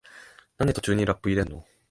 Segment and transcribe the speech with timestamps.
[0.57, 1.63] なんで途中にラップ入れんの？